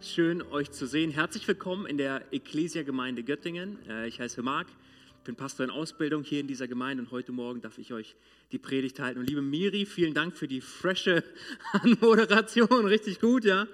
[0.00, 1.10] Schön, euch zu sehen.
[1.10, 3.78] Herzlich willkommen in der Ecclesia-Gemeinde Göttingen.
[3.88, 4.68] Äh, ich heiße Marc,
[5.24, 8.14] bin Pastor in Ausbildung hier in dieser Gemeinde und heute Morgen darf ich euch
[8.52, 9.18] die Predigt halten.
[9.18, 11.24] Und liebe Miri, vielen Dank für die frische
[11.72, 13.66] Anmoderation, richtig gut, ja.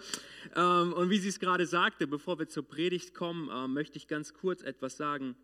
[0.56, 4.08] Ähm, und wie sie es gerade sagte, bevor wir zur Predigt kommen, äh, möchte ich
[4.08, 5.36] ganz kurz etwas sagen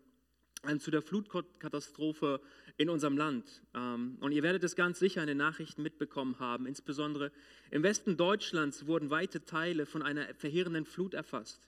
[0.79, 2.39] zu der Flutkatastrophe
[2.77, 3.61] in unserem Land.
[3.73, 6.67] Ähm, und ihr werdet es ganz sicher in den Nachrichten mitbekommen haben.
[6.67, 7.31] Insbesondere
[7.71, 11.67] im Westen Deutschlands wurden weite Teile von einer verheerenden Flut erfasst.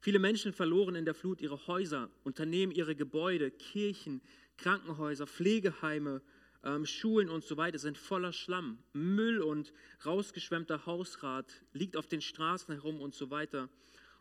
[0.00, 4.20] Viele Menschen verloren in der Flut ihre Häuser, Unternehmen ihre Gebäude, Kirchen,
[4.56, 6.22] Krankenhäuser, Pflegeheime,
[6.64, 8.78] ähm, Schulen und so weiter sind voller Schlamm.
[8.92, 9.72] Müll und
[10.04, 13.68] rausgeschwemmter Hausrat liegt auf den Straßen herum und so weiter.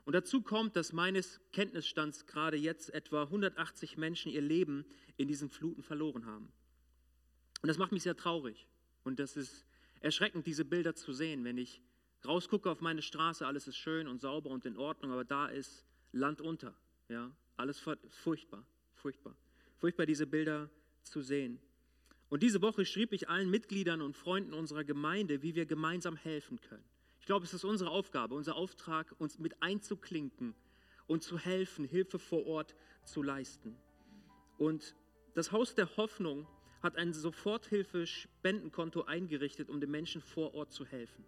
[0.06, 4.86] Und dazu kommt, dass meines Kenntnisstands gerade jetzt etwa 180 Menschen ihr Leben
[5.18, 6.52] in diesen Fluten verloren haben.
[7.62, 8.68] Und das macht mich sehr traurig.
[9.04, 9.66] Und das ist
[10.00, 11.82] erschreckend, diese Bilder zu sehen, wenn ich
[12.26, 15.86] rausgucke auf meine Straße, alles ist schön und sauber und in Ordnung, aber da ist
[16.12, 16.76] Land unter.
[17.10, 17.32] Ja?
[17.58, 19.36] Alles furchtbar, furchtbar.
[19.78, 20.70] Furchtbar, diese Bilder
[21.04, 21.60] zu sehen.
[22.30, 26.62] Und diese Woche schrieb ich allen Mitgliedern und Freunden unserer Gemeinde, wie wir gemeinsam helfen
[26.62, 26.86] können.
[27.22, 30.56] Ich glaube, es ist unsere Aufgabe, unser Auftrag, uns mit einzuklinken
[31.06, 33.78] und zu helfen, Hilfe vor Ort zu leisten.
[34.58, 34.96] Und
[35.36, 36.48] das Haus der Hoffnung
[36.82, 41.24] hat ein Soforthilfe-Spendenkonto eingerichtet, um den Menschen vor Ort zu helfen.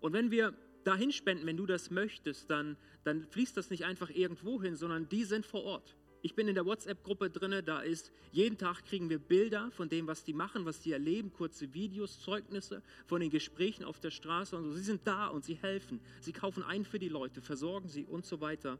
[0.00, 4.08] Und wenn wir dahin spenden, wenn du das möchtest, dann, dann fließt das nicht einfach
[4.08, 5.96] irgendwo hin, sondern die sind vor Ort.
[6.22, 10.06] Ich bin in der WhatsApp-Gruppe drin, da ist jeden Tag kriegen wir Bilder von dem,
[10.06, 14.56] was die machen, was die erleben, kurze Videos, Zeugnisse von den Gesprächen auf der Straße
[14.56, 14.72] und so.
[14.72, 16.00] Sie sind da und sie helfen.
[16.20, 18.78] Sie kaufen ein für die Leute, versorgen sie und so weiter.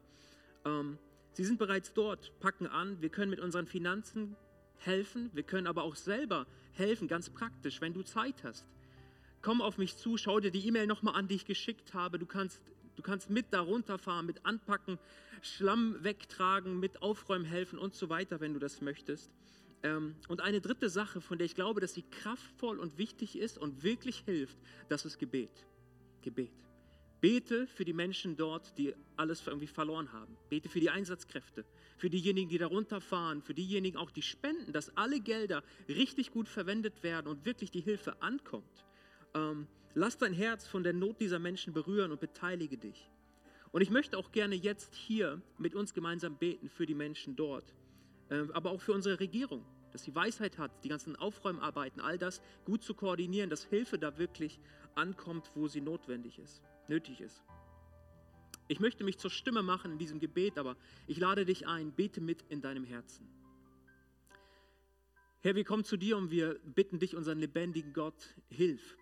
[0.65, 0.97] Ähm,
[1.33, 3.01] sie sind bereits dort, packen an.
[3.01, 4.35] Wir können mit unseren Finanzen
[4.77, 5.29] helfen.
[5.33, 8.65] Wir können aber auch selber helfen, ganz praktisch, wenn du Zeit hast.
[9.41, 12.19] Komm auf mich zu, schau dir die E-Mail nochmal an, die ich geschickt habe.
[12.19, 12.61] Du kannst
[12.97, 14.97] Du kannst mit darunter fahren, mit anpacken,
[15.41, 19.31] Schlamm wegtragen, mit aufräumen helfen und so weiter, wenn du das möchtest.
[19.83, 23.59] Ähm, und eine dritte Sache, von der ich glaube, dass sie kraftvoll und wichtig ist
[23.59, 24.57] und wirklich hilft,
[24.89, 25.51] das ist Gebet.
[26.23, 26.51] Gebet.
[27.21, 30.35] Bete für die Menschen dort, die alles irgendwie verloren haben.
[30.49, 31.65] Bete für die Einsatzkräfte,
[31.97, 36.49] für diejenigen, die darunter fahren, für diejenigen auch, die spenden, dass alle Gelder richtig gut
[36.49, 38.85] verwendet werden und wirklich die Hilfe ankommt.
[39.99, 43.09] Lass dein Herz von der Not dieser Menschen berühren und beteilige dich.
[43.71, 47.73] Und ich möchte auch gerne jetzt hier mit uns gemeinsam beten für die Menschen dort,
[48.29, 52.43] ähm, aber auch für unsere Regierung, dass sie Weisheit hat, die ganzen Aufräumarbeiten, all das
[52.63, 54.59] gut zu koordinieren, dass Hilfe da wirklich
[54.93, 57.41] ankommt, wo sie notwendig ist, nötig ist.
[58.67, 60.77] Ich möchte mich zur Stimme machen in diesem Gebet, aber
[61.07, 63.27] ich lade dich ein, bete mit in deinem Herzen.
[65.39, 68.95] Herr, wir kommen zu dir und wir bitten dich, unseren lebendigen Gott, hilf.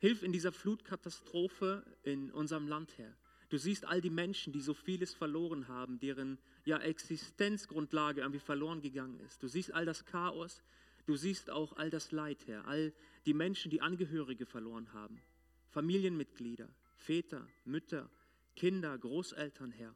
[0.00, 3.14] Hilf in dieser Flutkatastrophe in unserem Land, Herr.
[3.50, 8.80] Du siehst all die Menschen, die so vieles verloren haben, deren ja, Existenzgrundlage irgendwie verloren
[8.80, 9.42] gegangen ist.
[9.42, 10.62] Du siehst all das Chaos,
[11.04, 12.66] du siehst auch all das Leid, Herr.
[12.66, 12.94] All
[13.26, 15.20] die Menschen, die Angehörige verloren haben.
[15.68, 18.08] Familienmitglieder, Väter, Mütter,
[18.56, 19.94] Kinder, Großeltern, Herr.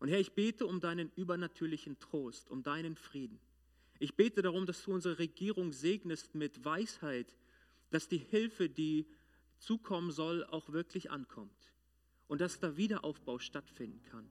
[0.00, 3.38] Und Herr, ich bete um deinen übernatürlichen Trost, um deinen Frieden.
[4.00, 7.36] Ich bete darum, dass du unsere Regierung segnest mit Weisheit,
[7.90, 9.06] dass die Hilfe, die
[9.58, 11.72] zukommen soll, auch wirklich ankommt
[12.28, 14.28] und dass da Wiederaufbau stattfinden kann.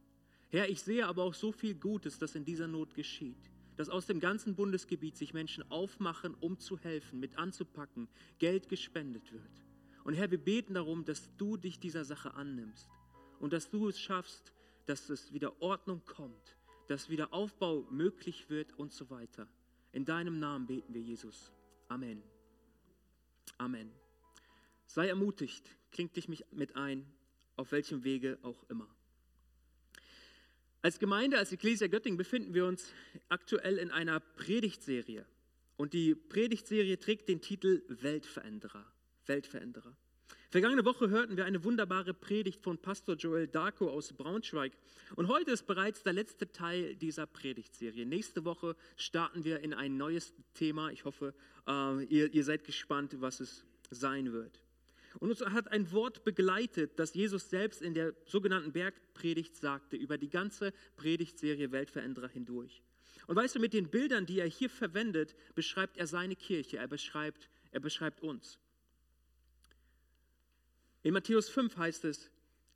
[0.49, 4.05] Herr, ich sehe aber auch so viel Gutes, das in dieser Not geschieht, dass aus
[4.05, 8.07] dem ganzen Bundesgebiet sich Menschen aufmachen, um zu helfen, mit anzupacken,
[8.39, 9.65] Geld gespendet wird.
[10.03, 12.89] Und Herr, wir beten darum, dass du dich dieser Sache annimmst
[13.39, 14.53] und dass du es schaffst,
[14.85, 19.47] dass es wieder Ordnung kommt, dass wieder Aufbau möglich wird und so weiter.
[19.91, 21.51] In deinem Namen beten wir, Jesus.
[21.87, 22.21] Amen.
[23.57, 24.04] Amen.
[24.87, 27.05] Sei ermutigt, kling dich mit ein,
[27.55, 28.87] auf welchem Wege auch immer.
[30.81, 32.91] Als Gemeinde, als Ecclesia Göttingen befinden wir uns
[33.27, 35.25] aktuell in einer Predigtserie.
[35.77, 38.85] Und die Predigtserie trägt den Titel Weltveränderer.
[39.25, 39.97] Weltveränderer.
[40.51, 44.73] Vergangene Woche hörten wir eine wunderbare Predigt von Pastor Joel Darko aus Braunschweig.
[45.15, 48.05] Und heute ist bereits der letzte Teil dieser Predigtserie.
[48.05, 50.91] Nächste Woche starten wir in ein neues Thema.
[50.91, 51.33] Ich hoffe,
[51.67, 54.61] äh, ihr seid gespannt, was es sein wird.
[55.19, 60.17] Und uns hat ein Wort begleitet, das Jesus selbst in der sogenannten Bergpredigt sagte, über
[60.17, 62.83] die ganze Predigtserie Weltveränderer hindurch.
[63.27, 66.87] Und weißt du, mit den Bildern, die er hier verwendet, beschreibt er seine Kirche, er
[66.87, 68.59] beschreibt, er beschreibt uns.
[71.01, 72.29] In Matthäus 5 heißt es,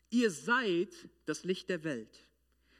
[0.09, 0.89] ihr seid
[1.25, 2.25] das Licht der Welt.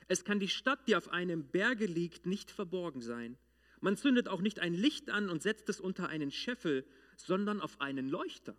[0.08, 3.38] Es kann die Stadt, die auf einem Berge liegt, nicht verborgen sein.
[3.82, 6.86] Man zündet auch nicht ein Licht an und setzt es unter einen Scheffel,
[7.18, 8.56] sondern auf einen Leuchter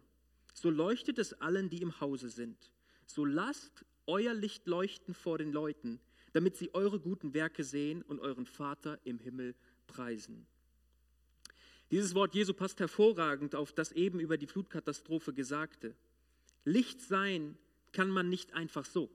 [0.54, 2.72] so leuchtet es allen, die im Hause sind.
[3.06, 6.00] So lasst euer Licht leuchten vor den Leuten,
[6.32, 9.54] damit sie eure guten Werke sehen und euren Vater im Himmel
[9.86, 10.46] preisen.
[11.90, 15.94] Dieses Wort Jesu passt hervorragend auf das eben über die Flutkatastrophe Gesagte.
[16.64, 17.56] Licht sein
[17.92, 19.10] kann man nicht einfach so.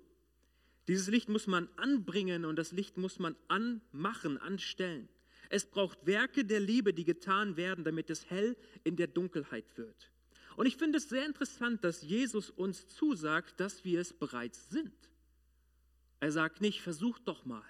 [0.87, 5.07] Dieses Licht muss man anbringen und das Licht muss man anmachen, anstellen.
[5.49, 10.11] Es braucht Werke der Liebe, die getan werden, damit es hell in der Dunkelheit wird.
[10.55, 14.93] Und ich finde es sehr interessant, dass Jesus uns zusagt, dass wir es bereits sind.
[16.19, 17.63] Er sagt nicht, versuch doch mal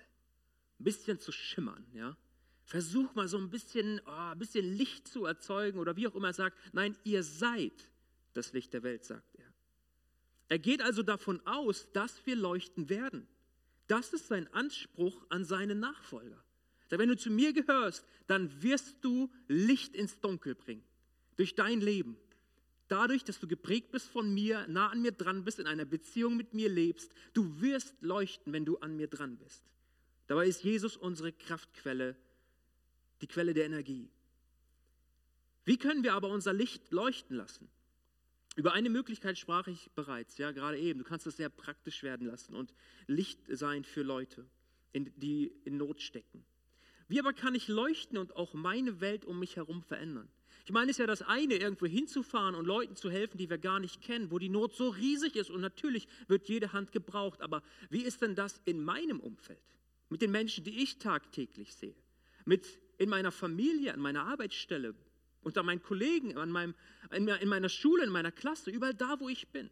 [0.80, 2.18] ein bisschen zu schimmern, ja?
[2.64, 6.28] Versuch mal so ein bisschen, oh, ein bisschen Licht zu erzeugen oder wie auch immer
[6.28, 6.58] er sagt.
[6.74, 7.92] Nein, ihr seid
[8.34, 9.46] das Licht der Welt, sagt er.
[10.48, 13.28] Er geht also davon aus, dass wir leuchten werden.
[13.88, 16.44] Das ist sein Anspruch an seine Nachfolger.
[16.90, 20.84] Wenn du zu mir gehörst, dann wirst du Licht ins Dunkel bringen.
[21.36, 22.18] Durch dein Leben.
[22.88, 26.38] Dadurch, dass du geprägt bist von mir, nah an mir dran bist, in einer Beziehung
[26.38, 29.64] mit mir lebst, du wirst leuchten, wenn du an mir dran bist.
[30.28, 32.16] Dabei ist Jesus unsere Kraftquelle,
[33.22, 34.10] die Quelle der Energie.
[35.66, 37.68] Wie können wir aber unser Licht leuchten lassen?
[38.56, 41.00] Über eine Möglichkeit sprach ich bereits, ja, gerade eben.
[41.00, 42.74] Du kannst es sehr praktisch werden lassen und
[43.08, 44.46] Licht sein für Leute,
[44.94, 46.46] die in Not stecken.
[47.08, 50.30] Wie aber kann ich leuchten und auch meine Welt um mich herum verändern?
[50.66, 53.60] Ich meine, es ist ja das eine, irgendwo hinzufahren und Leuten zu helfen, die wir
[53.60, 57.42] gar nicht kennen, wo die Not so riesig ist und natürlich wird jede Hand gebraucht.
[57.42, 59.60] Aber wie ist denn das in meinem Umfeld?
[60.10, 61.96] Mit den Menschen, die ich tagtäglich sehe?
[62.46, 64.96] Mit in meiner Familie, an meiner Arbeitsstelle,
[65.44, 66.74] unter meinen Kollegen, an meinem,
[67.12, 69.70] in meiner Schule, in meiner Klasse, überall da, wo ich bin.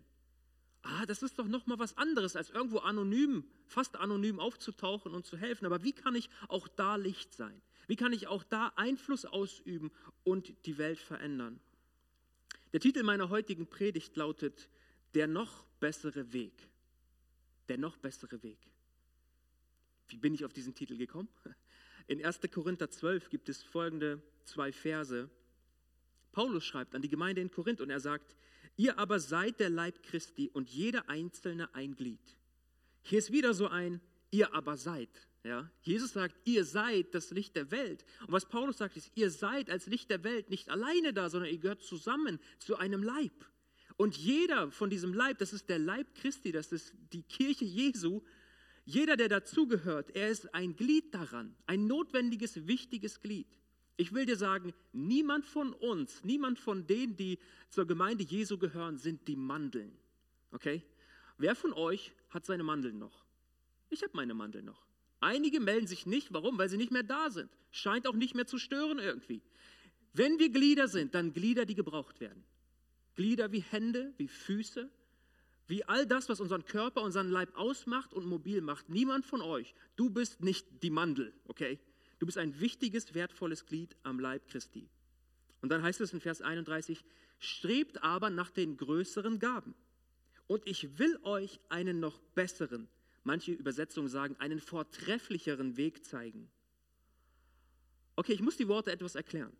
[0.83, 5.25] Ah, das ist doch noch mal was anderes, als irgendwo anonym, fast anonym aufzutauchen und
[5.25, 5.65] zu helfen.
[5.65, 7.61] Aber wie kann ich auch da Licht sein?
[7.87, 9.91] Wie kann ich auch da Einfluss ausüben
[10.23, 11.59] und die Welt verändern?
[12.73, 14.69] Der Titel meiner heutigen Predigt lautet
[15.13, 16.53] Der noch bessere Weg.
[17.69, 18.59] Der noch bessere Weg.
[20.09, 21.29] Wie bin ich auf diesen Titel gekommen?
[22.07, 22.41] In 1.
[22.51, 25.29] Korinther 12 gibt es folgende zwei Verse.
[26.33, 28.35] Paulus schreibt an die Gemeinde in Korinth und er sagt,
[28.77, 32.37] ihr aber seid der Leib Christi und jeder einzelne ein Glied.
[33.03, 35.09] Hier ist wieder so ein, ihr aber seid.
[35.43, 35.69] Ja?
[35.81, 38.05] Jesus sagt, ihr seid das Licht der Welt.
[38.21, 41.51] Und was Paulus sagt, ist, ihr seid als Licht der Welt nicht alleine da, sondern
[41.51, 43.45] ihr gehört zusammen zu einem Leib.
[43.97, 48.21] Und jeder von diesem Leib, das ist der Leib Christi, das ist die Kirche Jesu,
[48.85, 53.47] jeder, der dazugehört, er ist ein Glied daran, ein notwendiges, wichtiges Glied.
[53.95, 57.37] Ich will dir sagen, niemand von uns, niemand von denen, die
[57.69, 59.91] zur Gemeinde Jesu gehören, sind die Mandeln.
[60.51, 60.83] Okay?
[61.37, 63.23] Wer von euch hat seine Mandeln noch?
[63.89, 64.83] Ich habe meine Mandeln noch.
[65.19, 66.33] Einige melden sich nicht.
[66.33, 66.57] Warum?
[66.57, 67.49] Weil sie nicht mehr da sind.
[67.71, 69.41] Scheint auch nicht mehr zu stören irgendwie.
[70.13, 72.43] Wenn wir Glieder sind, dann Glieder, die gebraucht werden.
[73.15, 74.89] Glieder wie Hände, wie Füße,
[75.67, 78.89] wie all das, was unseren Körper, unseren Leib ausmacht und mobil macht.
[78.89, 81.79] Niemand von euch, du bist nicht die Mandel, okay?
[82.23, 84.87] Du bist ein wichtiges, wertvolles Glied am Leib Christi.
[85.59, 87.03] Und dann heißt es in Vers 31,
[87.37, 89.75] strebt aber nach den größeren Gaben.
[90.47, 92.87] Und ich will euch einen noch besseren,
[93.25, 96.49] manche Übersetzungen sagen, einen vortrefflicheren Weg zeigen.
[98.15, 99.51] Okay, ich muss die Worte etwas erklären.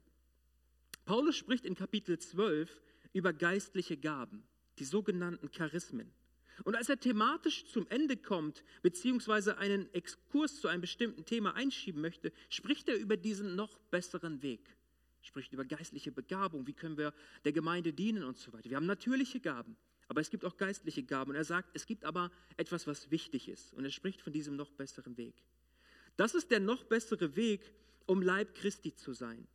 [1.03, 2.81] Paulus spricht in Kapitel 12
[3.11, 4.41] über geistliche Gaben,
[4.79, 6.13] die sogenannten Charismen.
[6.63, 12.01] Und als er thematisch zum Ende kommt, beziehungsweise einen Exkurs zu einem bestimmten Thema einschieben
[12.01, 14.61] möchte, spricht er über diesen noch besseren Weg.
[15.21, 17.13] Spricht über geistliche Begabung, wie können wir
[17.45, 18.69] der Gemeinde dienen und so weiter.
[18.69, 19.75] Wir haben natürliche Gaben,
[20.07, 21.31] aber es gibt auch geistliche Gaben.
[21.31, 23.73] Und er sagt, es gibt aber etwas, was wichtig ist.
[23.73, 25.33] Und er spricht von diesem noch besseren Weg.
[26.17, 27.61] Das ist der noch bessere Weg,
[28.05, 29.47] um Leib Christi zu sein,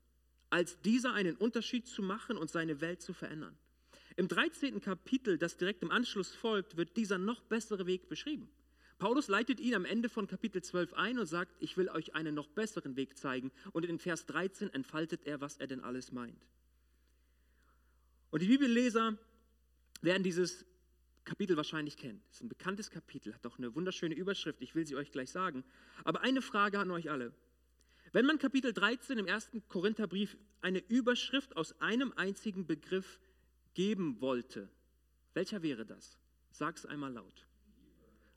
[0.50, 3.56] als dieser einen Unterschied zu machen und seine Welt zu verändern.
[4.18, 4.80] Im 13.
[4.80, 8.48] Kapitel, das direkt im Anschluss folgt, wird dieser noch bessere Weg beschrieben.
[8.98, 12.34] Paulus leitet ihn am Ende von Kapitel 12 ein und sagt, ich will euch einen
[12.34, 13.52] noch besseren Weg zeigen.
[13.70, 16.48] Und in Vers 13 entfaltet er, was er denn alles meint.
[18.32, 19.16] Und die Bibelleser
[20.02, 20.66] werden dieses
[21.24, 22.20] Kapitel wahrscheinlich kennen.
[22.32, 25.30] Es ist ein bekanntes Kapitel, hat doch eine wunderschöne Überschrift, ich will sie euch gleich
[25.30, 25.62] sagen.
[26.02, 27.32] Aber eine Frage an euch alle.
[28.10, 33.20] Wenn man Kapitel 13 im ersten Korintherbrief eine Überschrift aus einem einzigen Begriff
[33.78, 34.68] geben wollte,
[35.34, 36.18] welcher wäre das?
[36.50, 37.46] Sag's einmal laut.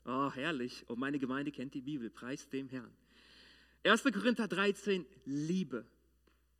[0.04, 0.84] Oh, herrlich.
[0.86, 2.10] Oh, meine Gemeinde kennt die Bibel.
[2.10, 2.92] Preis dem Herrn.
[3.82, 4.04] 1.
[4.04, 5.84] Korinther 13, Liebe.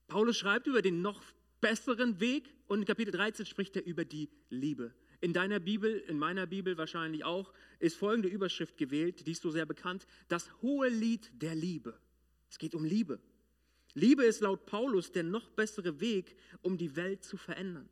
[0.08, 1.22] Paulus schreibt über den noch
[1.60, 4.92] besseren Weg und in Kapitel 13 spricht er über die Liebe.
[5.20, 9.52] In deiner Bibel, in meiner Bibel wahrscheinlich auch, ist folgende Überschrift gewählt, die ist so
[9.52, 11.96] sehr bekannt, das hohe Lied der Liebe.
[12.50, 13.20] Es geht um Liebe.
[13.94, 17.88] Liebe ist laut Paulus der noch bessere Weg, um die Welt zu verändern.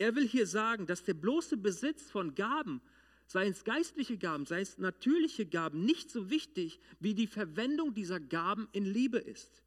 [0.00, 2.80] Er will hier sagen, dass der bloße Besitz von Gaben
[3.26, 8.18] seien es geistliche Gaben, seien es natürliche Gaben, nicht so wichtig, wie die Verwendung dieser
[8.18, 9.62] Gaben in Liebe ist.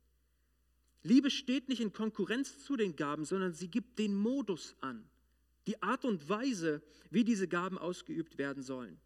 [1.04, 5.08] Liebe steht nicht in Konkurrenz zu den Gaben, sondern sie gibt den Modus an,
[5.68, 9.00] die Art und Weise, wie diese Gaben ausgeübt werden sollen.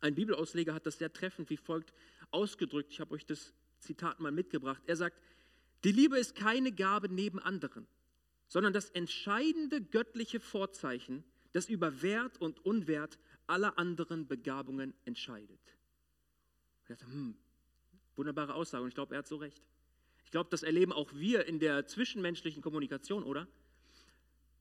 [0.00, 1.92] Ein Bibelausleger hat das sehr treffend wie folgt
[2.30, 2.92] ausgedrückt.
[2.92, 4.80] Ich habe euch das Zitat mal mitgebracht.
[4.86, 5.20] Er sagt,
[5.82, 7.88] die Liebe ist keine Gabe neben anderen,
[8.50, 15.60] sondern das entscheidende göttliche Vorzeichen, das über Wert und Unwert aller anderen Begabungen entscheidet.
[16.82, 17.36] Ich dachte, hm,
[18.16, 19.62] wunderbare Aussage und ich glaube, er hat so recht.
[20.24, 23.46] Ich glaube, das erleben auch wir in der zwischenmenschlichen Kommunikation, oder?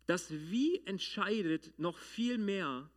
[0.06, 2.90] Das Wie entscheidet noch viel mehr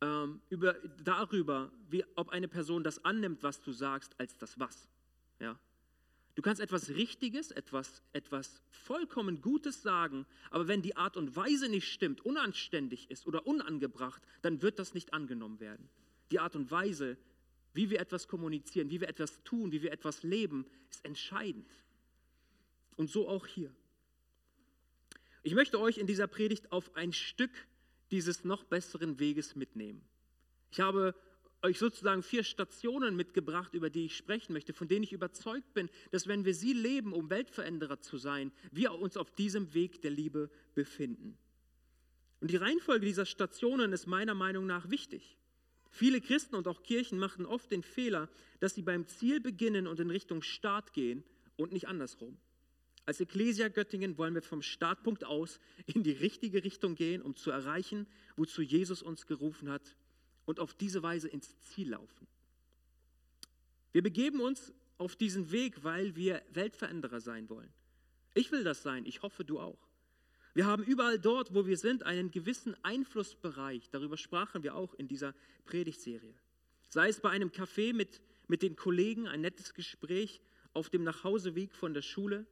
[0.00, 0.74] ähm, über,
[1.04, 4.88] darüber, wie, ob eine Person das annimmt, was du sagst, als das Was.
[5.38, 5.56] Ja?
[6.36, 11.70] Du kannst etwas Richtiges, etwas, etwas vollkommen Gutes sagen, aber wenn die Art und Weise
[11.70, 15.88] nicht stimmt, unanständig ist oder unangebracht, dann wird das nicht angenommen werden.
[16.30, 17.16] Die Art und Weise,
[17.72, 21.70] wie wir etwas kommunizieren, wie wir etwas tun, wie wir etwas leben, ist entscheidend.
[22.96, 23.74] Und so auch hier.
[25.42, 27.66] Ich möchte euch in dieser Predigt auf ein Stück
[28.10, 30.02] dieses noch besseren Weges mitnehmen.
[30.70, 31.14] Ich habe
[31.66, 35.90] euch sozusagen vier Stationen mitgebracht, über die ich sprechen möchte, von denen ich überzeugt bin,
[36.12, 40.12] dass wenn wir sie leben, um Weltveränderer zu sein, wir uns auf diesem Weg der
[40.12, 41.36] Liebe befinden.
[42.40, 45.36] Und die Reihenfolge dieser Stationen ist meiner Meinung nach wichtig.
[45.90, 48.28] Viele Christen und auch Kirchen machen oft den Fehler,
[48.60, 51.24] dass sie beim Ziel beginnen und in Richtung Start gehen
[51.56, 52.36] und nicht andersrum.
[53.06, 57.50] Als Ecclesia Göttingen wollen wir vom Startpunkt aus in die richtige Richtung gehen, um zu
[57.50, 58.06] erreichen,
[58.36, 59.96] wozu Jesus uns gerufen hat
[60.46, 62.26] und auf diese Weise ins Ziel laufen.
[63.92, 67.72] Wir begeben uns auf diesen Weg, weil wir Weltveränderer sein wollen.
[68.34, 69.78] Ich will das sein, ich hoffe du auch.
[70.54, 73.90] Wir haben überall dort, wo wir sind, einen gewissen Einflussbereich.
[73.90, 75.34] Darüber sprachen wir auch in dieser
[75.66, 76.34] Predigtserie.
[76.88, 80.40] Sei es bei einem Café mit, mit den Kollegen, ein nettes Gespräch
[80.72, 82.46] auf dem Nachhauseweg von der Schule,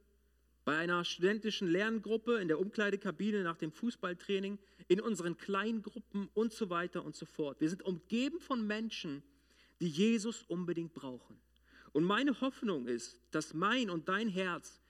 [0.65, 4.57] bei einer studentischen Lerngruppe, in der Umkleidekabine nach dem Fußballtraining,
[4.87, 7.61] in unseren Kleingruppen und so weiter und so fort.
[7.61, 9.23] Wir sind umgeben von Menschen,
[9.79, 11.39] die Jesus unbedingt brauchen.
[11.93, 14.81] Und meine Hoffnung ist, dass mein und dein Herz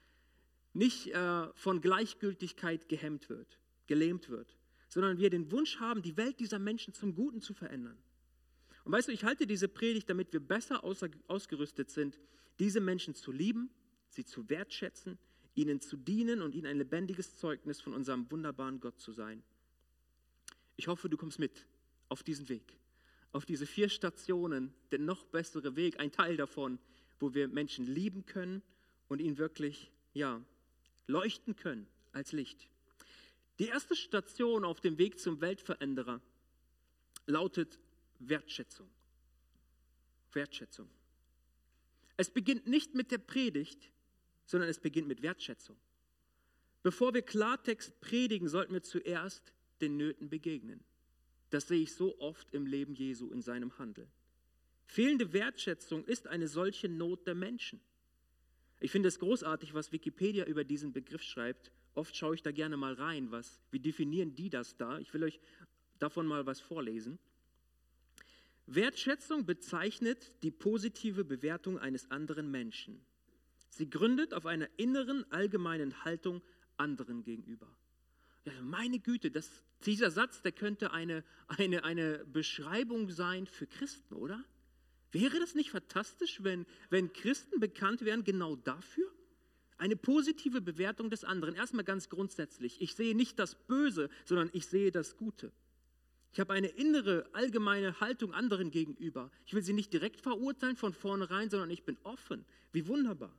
[0.73, 6.39] nicht äh, von Gleichgültigkeit gehemmt wird, gelähmt wird, sondern wir den Wunsch haben, die Welt
[6.39, 7.97] dieser Menschen zum Guten zu verändern.
[8.85, 12.17] Und weißt du, ich halte diese Predigt, damit wir besser ausgerüstet sind,
[12.59, 13.69] diese Menschen zu lieben,
[14.09, 15.17] sie zu wertschätzen,
[15.55, 19.41] ihnen zu dienen und ihnen ein lebendiges Zeugnis von unserem wunderbaren Gott zu sein.
[20.75, 21.65] Ich hoffe, du kommst mit
[22.09, 22.77] auf diesen Weg,
[23.31, 26.77] auf diese vier Stationen, der noch bessere Weg, ein Teil davon,
[27.19, 28.61] wo wir Menschen lieben können
[29.07, 30.41] und ihnen wirklich, ja,
[31.07, 32.67] leuchten können als Licht.
[33.59, 36.19] Die erste Station auf dem Weg zum Weltveränderer
[37.25, 37.79] lautet
[38.19, 38.89] Wertschätzung.
[40.33, 40.89] Wertschätzung.
[42.17, 43.89] Es beginnt nicht mit der Predigt,
[44.45, 45.75] sondern es beginnt mit Wertschätzung.
[46.83, 50.83] Bevor wir Klartext predigen, sollten wir zuerst den Nöten begegnen.
[51.49, 54.07] Das sehe ich so oft im Leben Jesu in seinem Handeln.
[54.85, 57.81] Fehlende Wertschätzung ist eine solche Not der Menschen.
[58.79, 61.71] Ich finde es großartig, was Wikipedia über diesen Begriff schreibt.
[61.95, 64.99] Oft schaue ich da gerne mal rein, was, wie definieren die das da?
[64.99, 65.39] Ich will euch
[65.97, 67.17] davon mal was vorlesen.
[68.67, 72.99] Wertschätzung bezeichnet die positive Bewertung eines anderen Menschen.
[73.75, 76.41] Sie gründet auf einer inneren, allgemeinen Haltung
[76.77, 77.67] anderen gegenüber.
[78.45, 79.49] Ja, meine Güte, das,
[79.85, 84.41] dieser Satz, der könnte eine, eine, eine Beschreibung sein für Christen, oder?
[85.11, 89.11] Wäre das nicht fantastisch, wenn, wenn Christen bekannt wären genau dafür?
[89.77, 91.55] Eine positive Bewertung des anderen.
[91.55, 92.79] Erstmal ganz grundsätzlich.
[92.79, 95.51] Ich sehe nicht das Böse, sondern ich sehe das Gute.
[96.31, 99.31] Ich habe eine innere, allgemeine Haltung anderen gegenüber.
[99.45, 102.45] Ich will sie nicht direkt verurteilen von vornherein, sondern ich bin offen.
[102.71, 103.37] Wie wunderbar.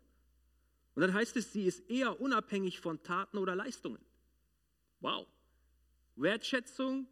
[0.97, 4.01] Und dann heißt es, sie ist eher unabhängig von Taten oder Leistungen.
[5.01, 5.27] Wow.
[6.17, 7.07] Wertschätzung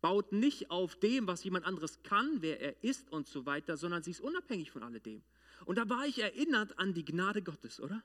[0.00, 4.02] baut nicht auf dem, was jemand anderes kann, wer er ist und so weiter, sondern
[4.02, 5.22] sie ist unabhängig von alledem.
[5.66, 8.02] Und da war ich erinnert an die Gnade Gottes, oder?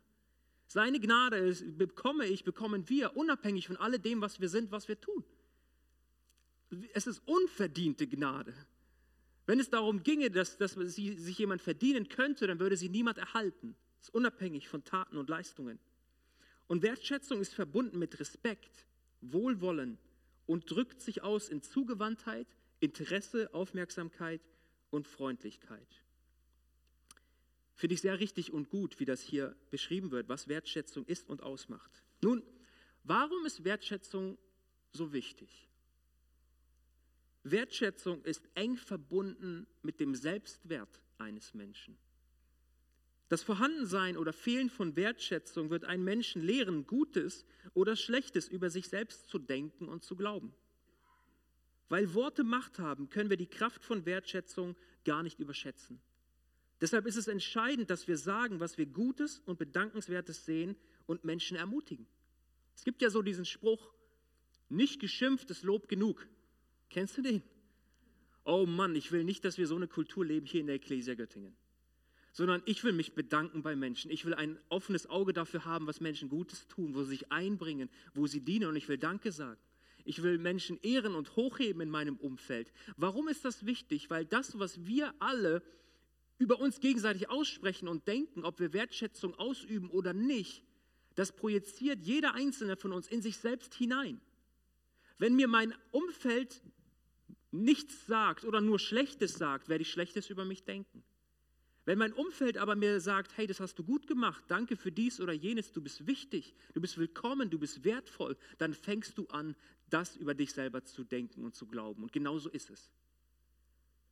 [0.68, 5.24] Seine Gnade bekomme ich, bekommen wir, unabhängig von alledem, was wir sind, was wir tun.
[6.94, 8.54] Es ist unverdiente Gnade.
[9.46, 13.78] Wenn es darum ginge, dass, dass sich jemand verdienen könnte, dann würde sie niemand erhalten
[14.04, 15.80] ist unabhängig von Taten und Leistungen.
[16.68, 18.86] Und Wertschätzung ist verbunden mit Respekt,
[19.22, 19.98] Wohlwollen
[20.46, 22.48] und drückt sich aus in Zugewandtheit,
[22.82, 24.42] Interesse, Aufmerksamkeit
[24.90, 25.88] und Freundlichkeit.
[27.76, 31.42] Finde ich sehr richtig und gut, wie das hier beschrieben wird, was Wertschätzung ist und
[31.42, 32.04] ausmacht.
[32.22, 32.44] Nun,
[33.06, 34.38] warum ist Wertschätzung
[34.92, 35.70] so wichtig?
[37.44, 41.98] Wertschätzung ist eng verbunden mit dem Selbstwert eines Menschen.
[43.30, 48.88] Das Vorhandensein oder Fehlen von Wertschätzung wird einen Menschen lehren, Gutes oder Schlechtes über sich
[48.90, 50.54] selbst zu denken und zu glauben.
[51.90, 54.76] Weil Worte Macht haben, können wir die Kraft von Wertschätzung
[55.06, 56.00] gar nicht überschätzen.
[56.82, 60.76] Deshalb ist es entscheidend, dass wir sagen, was wir Gutes und Bedankenswertes sehen
[61.06, 62.08] und Menschen ermutigen.
[62.76, 63.94] Es gibt ja so diesen Spruch,
[64.70, 66.28] nicht geschimpftes Lob genug.
[66.90, 67.44] Kennst du den?
[68.44, 71.14] Oh Mann, ich will nicht, dass wir so eine Kultur leben hier in der Ecclesia
[71.14, 71.56] Göttingen.
[72.34, 74.12] Sondern ich will mich bedanken bei Menschen.
[74.12, 77.90] Ich will ein offenes Auge dafür haben, was Menschen Gutes tun, wo sie sich einbringen,
[78.14, 78.68] wo sie dienen.
[78.68, 79.60] Und ich will Danke sagen.
[80.04, 82.74] Ich will Menschen ehren und hochheben in meinem Umfeld.
[82.98, 84.10] Warum ist das wichtig?
[84.10, 85.64] Weil das, was wir alle
[86.40, 90.64] über uns gegenseitig aussprechen und denken, ob wir Wertschätzung ausüben oder nicht,
[91.16, 94.20] das projiziert jeder einzelne von uns in sich selbst hinein.
[95.20, 96.62] Wenn mir mein Umfeld
[97.52, 101.04] nichts sagt oder nur Schlechtes sagt, werde ich Schlechtes über mich denken.
[101.86, 105.20] Wenn mein Umfeld aber mir sagt, hey, das hast du gut gemacht, danke für dies
[105.20, 109.56] oder jenes, du bist wichtig, du bist willkommen, du bist wertvoll, dann fängst du an,
[109.90, 112.04] das über dich selber zu denken und zu glauben.
[112.04, 112.90] Und genau so ist es.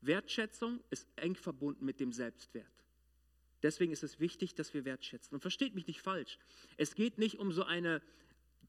[0.01, 2.65] Wertschätzung ist eng verbunden mit dem Selbstwert.
[3.63, 5.35] Deswegen ist es wichtig, dass wir wertschätzen.
[5.35, 6.39] Und versteht mich nicht falsch.
[6.77, 8.01] Es geht nicht um so eine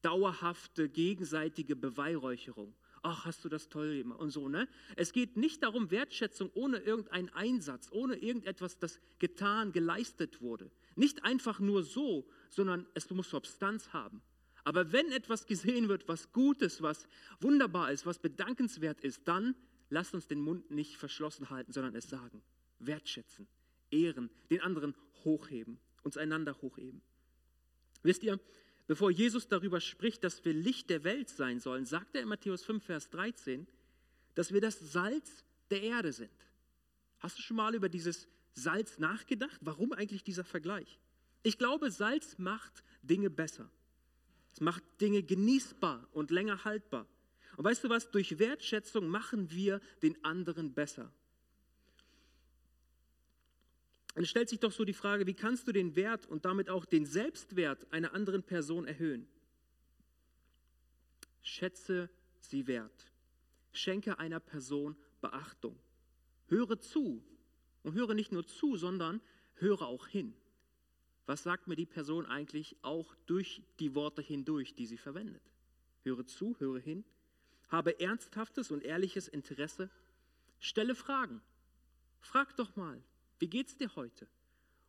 [0.01, 2.73] dauerhafte gegenseitige Beweihräucherung.
[3.05, 4.67] Ach, hast du das toll gemacht und so, ne?
[4.95, 10.71] Es geht nicht darum, Wertschätzung ohne irgendeinen Einsatz, ohne irgendetwas, das getan, geleistet wurde.
[10.95, 14.21] Nicht einfach nur so, sondern es muss Substanz haben.
[14.63, 17.05] Aber wenn etwas gesehen wird, was gut ist, was
[17.41, 19.53] wunderbar ist, was bedankenswert ist, dann
[19.89, 22.41] lasst uns den Mund nicht verschlossen halten, sondern es sagen.
[22.79, 23.47] Wertschätzen,
[23.91, 24.95] ehren, den anderen
[25.25, 27.01] hochheben, uns einander hochheben.
[28.01, 28.39] Wisst ihr,
[28.87, 32.63] bevor Jesus darüber spricht, dass wir Licht der Welt sein sollen, sagt er in Matthäus
[32.63, 33.67] 5, Vers 13,
[34.35, 36.31] dass wir das Salz der Erde sind.
[37.19, 39.59] Hast du schon mal über dieses Salz nachgedacht?
[39.61, 40.99] Warum eigentlich dieser Vergleich?
[41.43, 43.69] Ich glaube, Salz macht Dinge besser.
[44.53, 47.07] Es macht Dinge genießbar und länger haltbar.
[47.57, 48.11] Und weißt du was?
[48.11, 51.11] Durch Wertschätzung machen wir den anderen besser.
[54.15, 56.85] Dann stellt sich doch so die Frage, wie kannst du den Wert und damit auch
[56.85, 59.27] den Selbstwert einer anderen Person erhöhen?
[61.41, 63.11] Schätze sie wert.
[63.71, 65.79] Schenke einer Person Beachtung.
[66.47, 67.23] Höre zu.
[67.81, 69.19] Und höre nicht nur zu, sondern
[69.55, 70.33] höre auch hin.
[71.25, 75.41] Was sagt mir die Person eigentlich auch durch die Worte hindurch, die sie verwendet?
[76.03, 77.03] Höre zu, höre hin.
[77.69, 79.89] Habe ernsthaftes und ehrliches Interesse.
[80.59, 81.41] Stelle Fragen.
[82.19, 83.01] Frag doch mal,
[83.43, 84.25] wie geht's dir heute?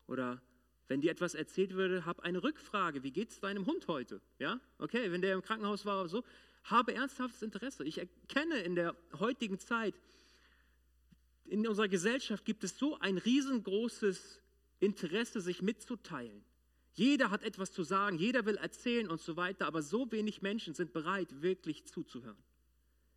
[0.07, 0.41] Oder
[0.87, 4.21] wenn dir etwas erzählt würde, hab eine Rückfrage, wie geht's deinem Hund heute?
[4.39, 6.25] Ja, okay, wenn der im Krankenhaus war oder so,
[6.63, 7.83] habe ernsthaftes Interesse.
[7.83, 9.97] Ich erkenne in der heutigen Zeit,
[11.47, 14.41] in unserer Gesellschaft gibt es so ein riesengroßes
[14.79, 16.45] Interesse, sich mitzuteilen.
[16.93, 20.75] Jeder hat etwas zu sagen, jeder will erzählen und so weiter, aber so wenig Menschen
[20.75, 22.39] sind bereit, wirklich zuzuhören.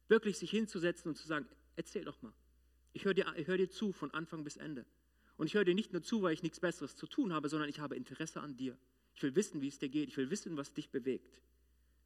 [0.08, 1.46] Wirklich sich hinzusetzen und zu sagen,
[1.76, 2.34] erzähl doch mal.
[2.94, 4.84] Ich höre dir, hör dir zu von Anfang bis Ende.
[5.38, 7.70] Und ich höre dir nicht nur zu, weil ich nichts Besseres zu tun habe, sondern
[7.70, 8.78] ich habe Interesse an dir.
[9.16, 10.10] Ich will wissen, wie es dir geht.
[10.10, 11.42] Ich will wissen, was dich bewegt.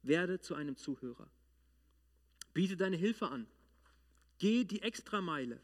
[0.02, 1.28] Werde zu einem Zuhörer.
[2.52, 3.46] Biete deine Hilfe an.
[4.38, 5.60] Geh die Extrameile.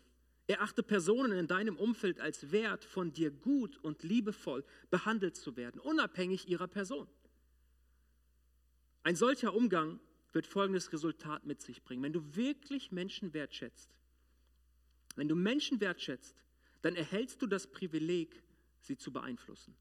[0.47, 5.79] Erachte Personen in deinem Umfeld als wert, von dir gut und liebevoll behandelt zu werden,
[5.79, 7.07] unabhängig ihrer Person.
[9.03, 10.01] Ein solcher Umgang
[10.33, 12.03] wird folgendes Resultat mit sich bringen.
[12.03, 13.91] Wenn du wirklich Menschen wertschätzt,
[15.17, 16.35] wenn du Menschen wertschätzt,
[16.83, 18.43] dann erhältst du das Privileg,
[18.81, 19.75] sie zu beeinflussen.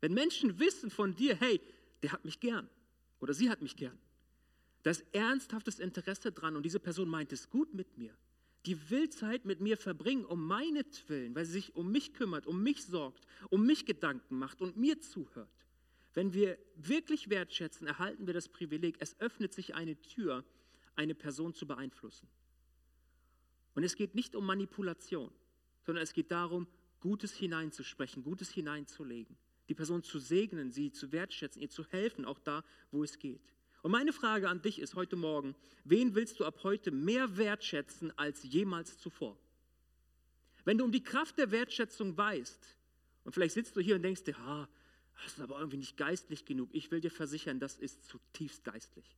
[0.00, 1.60] Wenn Menschen wissen von dir, hey,
[2.02, 2.68] der hat mich gern
[3.20, 3.98] oder sie hat mich gern,
[4.82, 8.14] da ist ernsthaftes Interesse dran und diese Person meint es gut mit mir.
[8.66, 12.62] Die will Zeit mit mir verbringen, um meinetwillen, weil sie sich um mich kümmert, um
[12.62, 15.48] mich sorgt, um mich Gedanken macht und mir zuhört.
[16.14, 20.44] Wenn wir wirklich wertschätzen, erhalten wir das Privileg, es öffnet sich eine Tür,
[20.94, 22.28] eine Person zu beeinflussen.
[23.74, 25.32] Und es geht nicht um Manipulation
[25.84, 26.66] sondern es geht darum,
[27.00, 29.36] Gutes hineinzusprechen, Gutes hineinzulegen,
[29.68, 33.42] die Person zu segnen, sie zu wertschätzen, ihr zu helfen, auch da, wo es geht.
[33.82, 38.16] Und meine Frage an dich ist heute Morgen, wen willst du ab heute mehr wertschätzen
[38.16, 39.36] als jemals zuvor?
[40.64, 42.76] Wenn du um die Kraft der Wertschätzung weißt,
[43.24, 44.68] und vielleicht sitzt du hier und denkst dir, ah,
[45.16, 49.16] das ist aber irgendwie nicht geistlich genug, ich will dir versichern, das ist zutiefst geistlich.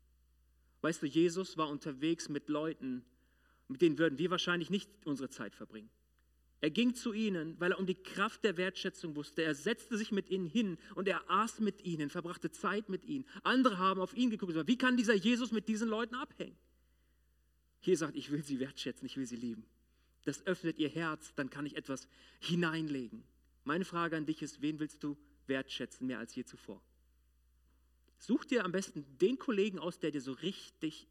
[0.80, 3.04] Weißt du, Jesus war unterwegs mit Leuten,
[3.68, 5.90] mit denen würden wir wahrscheinlich nicht unsere Zeit verbringen.
[6.64, 9.42] Er ging zu ihnen, weil er um die Kraft der Wertschätzung wusste.
[9.42, 13.26] Er setzte sich mit ihnen hin und er aß mit ihnen, verbrachte Zeit mit ihnen.
[13.42, 16.56] Andere haben auf ihn geguckt und gesagt, wie kann dieser Jesus mit diesen Leuten abhängen?
[17.84, 19.66] hier sagt, ich will sie wertschätzen, ich will sie lieben.
[20.24, 22.08] Das öffnet ihr Herz, dann kann ich etwas
[22.40, 23.24] hineinlegen.
[23.64, 26.82] Meine Frage an dich ist, wen willst du wertschätzen mehr als je zuvor?
[28.18, 31.06] Such dir am besten den Kollegen aus, der dir so richtig,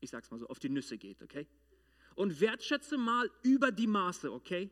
[0.00, 1.46] ich sag's mal so, auf die Nüsse geht, okay?
[2.16, 4.70] Und wertschätze mal über die Maße, okay?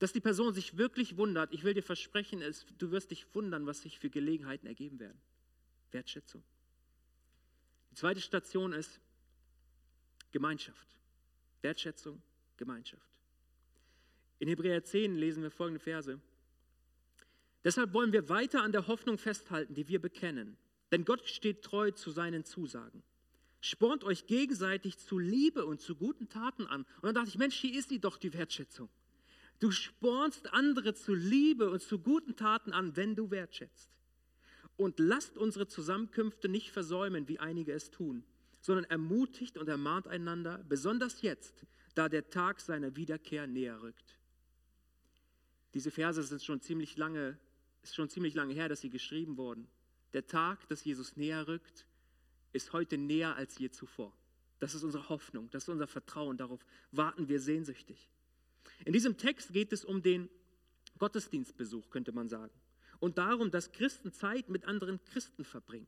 [0.00, 1.52] Dass die Person sich wirklich wundert.
[1.52, 2.42] Ich will dir versprechen,
[2.78, 5.20] du wirst dich wundern, was sich für Gelegenheiten ergeben werden.
[5.92, 6.42] Wertschätzung.
[7.90, 8.98] Die zweite Station ist
[10.32, 10.88] Gemeinschaft.
[11.62, 12.20] Wertschätzung,
[12.56, 13.10] Gemeinschaft.
[14.38, 16.18] In Hebräer 10 lesen wir folgende Verse.
[17.62, 20.56] Deshalb wollen wir weiter an der Hoffnung festhalten, die wir bekennen.
[20.90, 23.02] Denn Gott steht treu zu seinen Zusagen.
[23.60, 26.82] Spornt euch gegenseitig zu Liebe und zu guten Taten an.
[26.96, 28.88] Und dann dachte ich, Mensch, hier ist sie doch die Wertschätzung.
[29.58, 33.90] Du spornst andere zu Liebe und zu guten Taten an, wenn du wertschätzt.
[34.78, 38.24] Und lasst unsere Zusammenkünfte nicht versäumen, wie einige es tun,
[38.62, 44.18] sondern ermutigt und ermahnt einander, besonders jetzt, da der Tag seiner Wiederkehr näher rückt.
[45.74, 47.38] Diese Verse sind schon ziemlich lange,
[47.82, 49.68] ist schon ziemlich lange her, dass sie geschrieben wurden.
[50.14, 51.84] Der Tag, dass Jesus näher rückt,
[52.52, 54.12] ist heute näher als je zuvor.
[54.58, 58.08] Das ist unsere Hoffnung, das ist unser Vertrauen, darauf warten wir sehnsüchtig.
[58.84, 60.28] In diesem Text geht es um den
[60.98, 62.52] Gottesdienstbesuch, könnte man sagen,
[62.98, 65.86] und darum, dass Christen Zeit mit anderen Christen verbringen.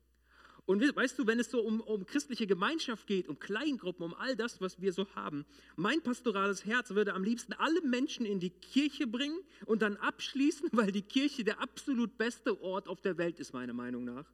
[0.64, 4.36] Und weißt du, wenn es so um, um christliche Gemeinschaft geht, um Kleingruppen, um all
[4.36, 5.44] das, was wir so haben,
[5.74, 10.68] mein pastorales Herz würde am liebsten alle Menschen in die Kirche bringen und dann abschließen,
[10.72, 14.30] weil die Kirche der absolut beste Ort auf der Welt ist, meiner Meinung nach.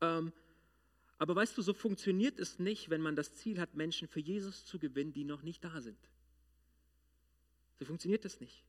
[0.00, 0.32] Ähm,
[1.18, 4.64] aber weißt du, so funktioniert es nicht, wenn man das Ziel hat, Menschen für Jesus
[4.64, 5.98] zu gewinnen, die noch nicht da sind.
[7.78, 8.64] So funktioniert das nicht.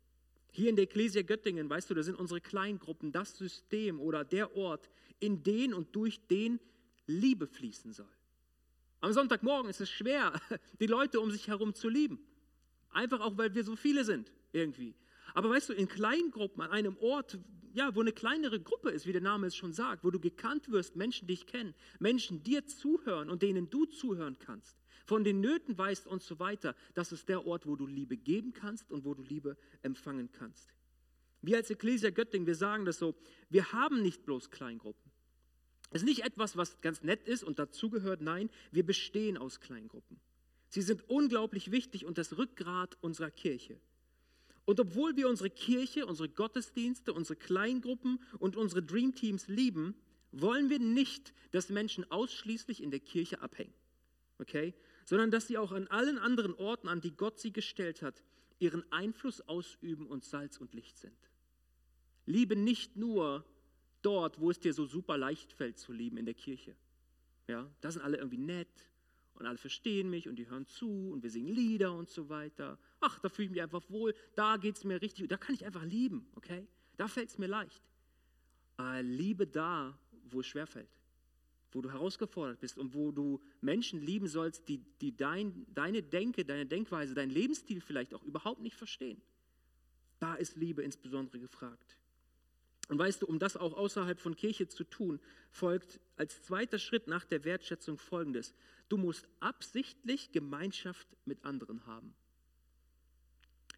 [0.52, 4.56] Hier in der Ecclesia Göttingen, weißt du, da sind unsere Kleingruppen das System oder der
[4.56, 6.60] Ort, in den und durch den
[7.06, 8.10] Liebe fließen soll.
[9.02, 10.34] Am Sonntagmorgen ist es schwer,
[10.80, 12.20] die Leute um sich herum zu lieben.
[12.90, 14.96] Einfach auch, weil wir so viele sind, irgendwie.
[15.34, 17.40] Aber weißt du, in Kleingruppen, an einem Ort,
[17.74, 20.72] ja, wo eine kleinere Gruppe ist, wie der Name es schon sagt, wo du gekannt
[20.72, 25.78] wirst, Menschen dich kennen, Menschen dir zuhören und denen du zuhören kannst, von den Nöten
[25.78, 29.14] weißt und so weiter, das ist der Ort, wo du Liebe geben kannst und wo
[29.14, 30.74] du Liebe empfangen kannst.
[31.42, 33.16] Wir als Ecclesia Göttingen, wir sagen das so,
[33.50, 35.12] wir haben nicht bloß Kleingruppen.
[35.92, 38.22] Es ist nicht etwas, was ganz nett ist und dazugehört.
[38.22, 40.20] Nein, wir bestehen aus Kleingruppen.
[40.70, 43.80] Sie sind unglaublich wichtig und das Rückgrat unserer Kirche.
[44.68, 49.96] Und obwohl wir unsere Kirche, unsere Gottesdienste, unsere Kleingruppen und unsere Dreamteams lieben,
[50.34, 53.74] wollen wir nicht, dass Menschen ausschließlich in der Kirche abhängen.
[54.40, 54.74] Okay?
[55.06, 58.22] Sondern dass sie auch an allen anderen Orten, an die Gott sie gestellt hat,
[58.60, 61.18] ihren Einfluss ausüben und Salz und Licht sind.
[62.26, 63.46] Liebe nicht nur
[64.02, 66.76] dort, wo es dir so super leicht fällt zu lieben in der Kirche.
[67.48, 68.68] Ja, da sind alle irgendwie nett
[69.38, 72.80] und alle verstehen mich und die hören zu und wir singen Lieder und so weiter.
[73.00, 75.66] Ach, da fühle ich mich einfach wohl, da geht es mir richtig, da kann ich
[75.66, 76.68] einfach lieben, okay?
[76.98, 77.82] Da fällt es mir leicht.
[78.80, 79.98] Äh, liebe da,
[80.30, 80.90] wo es schwer fällt,
[81.72, 86.44] wo du herausgefordert bist und wo du Menschen lieben sollst, die, die dein, deine Denke,
[86.44, 89.22] deine Denkweise, deinen Lebensstil vielleicht auch überhaupt nicht verstehen.
[90.20, 91.98] Da ist Liebe insbesondere gefragt.
[92.88, 95.20] Und weißt du, um das auch außerhalb von Kirche zu tun,
[95.52, 98.54] folgt als zweiter Schritt nach der Wertschätzung folgendes.
[98.88, 102.14] Du musst absichtlich Gemeinschaft mit anderen haben.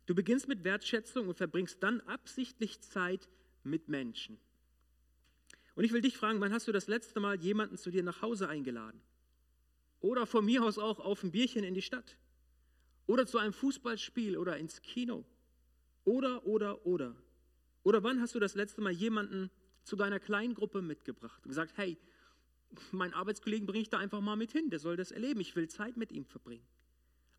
[0.05, 3.29] Du beginnst mit Wertschätzung und verbringst dann absichtlich Zeit
[3.63, 4.39] mit Menschen.
[5.75, 8.21] Und ich will dich fragen, wann hast du das letzte Mal jemanden zu dir nach
[8.21, 8.99] Hause eingeladen?
[10.01, 12.17] Oder von mir aus auch auf ein Bierchen in die Stadt?
[13.07, 15.25] Oder zu einem Fußballspiel oder ins Kino?
[16.05, 17.15] Oder, oder, oder.
[17.83, 19.49] Oder wann hast du das letzte Mal jemanden
[19.83, 21.97] zu deiner Kleingruppe mitgebracht und gesagt, hey,
[22.91, 25.67] meinen Arbeitskollegen bringe ich da einfach mal mit hin, der soll das erleben, ich will
[25.67, 26.65] Zeit mit ihm verbringen.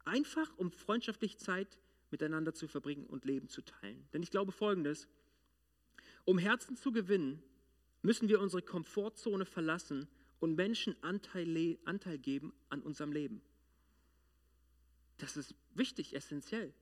[0.05, 1.79] Einfach, um freundschaftlich Zeit
[2.11, 4.09] miteinander zu verbringen und Leben zu teilen.
[4.13, 5.07] Denn ich glaube folgendes,
[6.25, 7.43] um Herzen zu gewinnen,
[8.03, 10.09] müssen wir unsere Komfortzone verlassen
[10.41, 13.43] und Menschen Anteil, Anteil geben an unserem Leben.
[15.19, 16.73] Das ist wichtig, essentiell.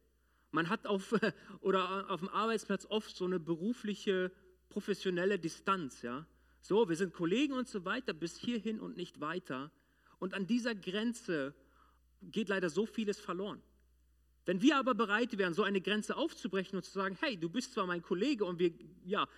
[0.50, 1.14] Man hat auf,
[1.61, 4.32] oder auf dem Arbeitsplatz oft so eine berufliche,
[4.68, 6.02] professionelle Distanz.
[6.02, 6.26] Ja?
[6.61, 9.70] So, wir sind Kollegen und so weiter, bis hierhin und nicht weiter.
[10.18, 11.54] Und an dieser Grenze
[12.22, 13.62] geht leider so vieles verloren.
[14.44, 17.74] Wenn wir aber bereit wären, so eine Grenze aufzubrechen und zu sagen, hey, du bist
[17.74, 18.72] zwar mein Kollege und wir
[19.04, 19.28] ja,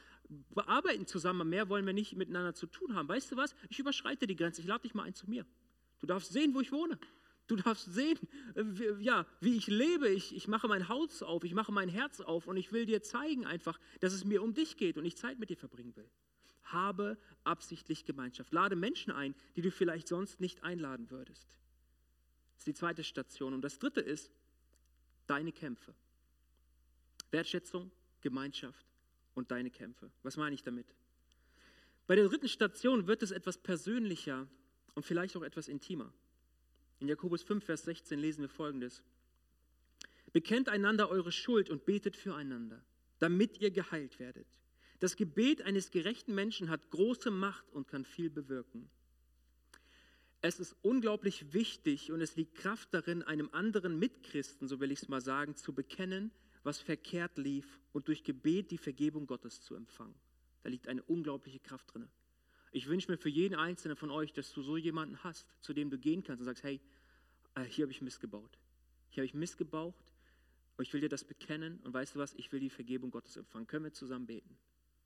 [0.50, 3.08] bearbeiten zusammen, mehr wollen wir nicht miteinander zu tun haben.
[3.08, 3.54] Weißt du was?
[3.68, 5.44] Ich überschreite die Grenze, ich lade dich mal ein zu mir.
[5.98, 6.98] Du darfst sehen, wo ich wohne.
[7.50, 8.16] Du darfst sehen,
[8.54, 10.08] äh, wie, ja, wie ich lebe.
[10.08, 13.02] Ich, ich mache mein Haus auf, ich mache mein Herz auf und ich will dir
[13.02, 16.08] zeigen einfach, dass es mir um dich geht und ich Zeit mit dir verbringen will.
[16.62, 18.52] Habe absichtlich Gemeinschaft.
[18.52, 21.58] Lade Menschen ein, die du vielleicht sonst nicht einladen würdest.
[22.52, 23.52] Das ist die zweite Station.
[23.52, 24.30] Und das dritte ist
[25.26, 25.92] deine Kämpfe.
[27.32, 28.86] Wertschätzung, Gemeinschaft
[29.34, 30.12] und deine Kämpfe.
[30.22, 30.86] Was meine ich damit?
[32.06, 34.46] Bei der dritten Station wird es etwas persönlicher
[34.94, 36.12] und vielleicht auch etwas intimer.
[37.00, 39.02] In Jakobus 5, Vers 16 lesen wir folgendes.
[40.32, 42.84] Bekennt einander eure Schuld und betet füreinander,
[43.18, 44.46] damit ihr geheilt werdet.
[45.00, 48.88] Das Gebet eines gerechten Menschen hat große Macht und kann viel bewirken.
[50.42, 55.02] Es ist unglaublich wichtig und es liegt Kraft darin, einem anderen Mitchristen, so will ich
[55.02, 56.30] es mal sagen, zu bekennen,
[56.62, 60.14] was verkehrt lief und durch Gebet die Vergebung Gottes zu empfangen.
[60.62, 62.08] Da liegt eine unglaubliche Kraft drin.
[62.72, 65.90] Ich wünsche mir für jeden Einzelnen von euch, dass du so jemanden hast, zu dem
[65.90, 66.80] du gehen kannst und sagst, hey,
[67.54, 68.58] äh, hier habe ich missgebaut.
[69.08, 69.94] Hier habe ich missgebaut
[70.76, 73.36] und ich will dir das bekennen und weißt du was, ich will die Vergebung Gottes
[73.36, 73.66] empfangen.
[73.66, 74.56] Können wir zusammen beten?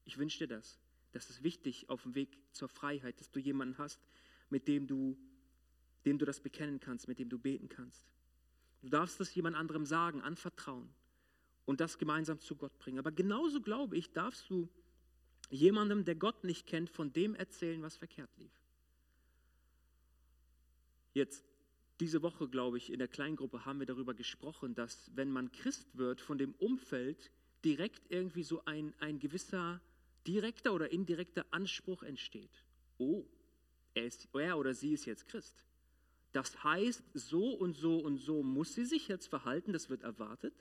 [0.04, 0.78] Ich wünsche dir das.
[1.12, 4.00] Das ist wichtig auf dem Weg zur Freiheit, dass du jemanden hast,
[4.50, 5.16] mit dem du,
[6.04, 8.04] dem du das bekennen kannst, mit dem du beten kannst.
[8.82, 10.88] Du darfst es jemand anderem sagen, anvertrauen
[11.64, 12.98] und das gemeinsam zu Gott bringen.
[12.98, 14.68] Aber genauso glaube ich, darfst du
[15.50, 18.52] jemandem, der Gott nicht kennt, von dem erzählen, was verkehrt lief.
[21.12, 21.44] Jetzt,
[22.00, 25.96] diese Woche, glaube ich, in der Kleingruppe haben wir darüber gesprochen, dass wenn man Christ
[25.96, 27.30] wird, von dem Umfeld
[27.64, 29.80] direkt irgendwie so ein, ein gewisser
[30.26, 32.50] direkter oder indirekter Anspruch entsteht.
[32.98, 33.24] Oh,
[33.94, 35.62] er, ist, er oder sie ist jetzt Christ.
[36.32, 40.52] Das heißt, so und so und so muss sie sich jetzt verhalten, das wird erwartet.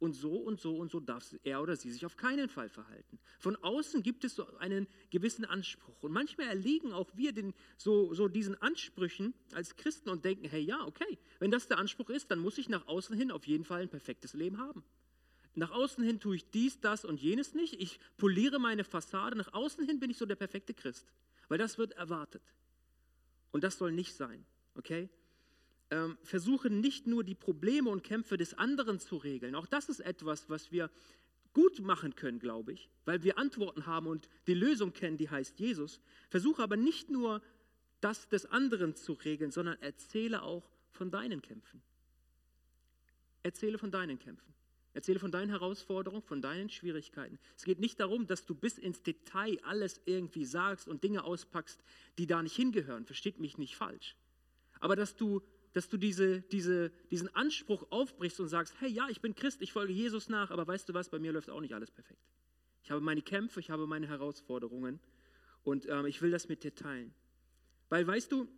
[0.00, 3.18] Und so und so und so darf er oder sie sich auf keinen Fall verhalten.
[3.38, 6.02] Von außen gibt es so einen gewissen Anspruch.
[6.02, 10.62] Und manchmal erliegen auch wir den, so, so diesen Ansprüchen als Christen und denken, hey
[10.62, 13.64] ja, okay, wenn das der Anspruch ist, dann muss ich nach außen hin auf jeden
[13.64, 14.82] Fall ein perfektes Leben haben.
[15.54, 17.74] Nach außen hin tue ich dies, das und jenes nicht.
[17.74, 19.36] Ich poliere meine Fassade.
[19.36, 21.06] Nach außen hin bin ich so der perfekte Christ,
[21.48, 22.42] weil das wird erwartet.
[23.50, 25.10] Und das soll nicht sein, okay?
[25.90, 29.54] Ähm, versuche nicht nur die Probleme und Kämpfe des anderen zu regeln.
[29.54, 30.90] Auch das ist etwas, was wir
[31.52, 35.58] gut machen können, glaube ich, weil wir Antworten haben und die Lösung kennen, die heißt
[35.58, 36.00] Jesus.
[36.28, 37.42] Versuche aber nicht nur
[38.00, 41.82] das des anderen zu regeln, sondern erzähle auch von deinen Kämpfen.
[43.42, 44.50] Erzähle von deinen Kämpfen.
[44.92, 47.38] Erzähle von deinen Herausforderungen, von deinen Schwierigkeiten.
[47.56, 51.82] Es geht nicht darum, dass du bis ins Detail alles irgendwie sagst und Dinge auspackst,
[52.18, 53.06] die da nicht hingehören.
[53.06, 54.16] Versteht mich nicht falsch.
[54.80, 59.20] Aber dass du, dass du diese, diese, diesen Anspruch aufbrichst und sagst, hey ja, ich
[59.20, 61.74] bin Christ, ich folge Jesus nach, aber weißt du was, bei mir läuft auch nicht
[61.74, 62.20] alles perfekt.
[62.82, 65.00] Ich habe meine Kämpfe, ich habe meine Herausforderungen
[65.62, 67.14] und ähm, ich will das mit dir teilen.
[67.88, 68.48] Weil weißt du,